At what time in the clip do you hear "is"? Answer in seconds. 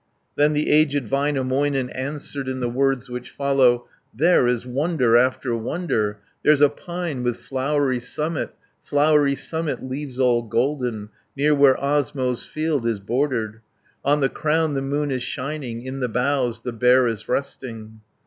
4.47-4.65, 12.87-12.99, 15.11-15.21, 17.07-17.29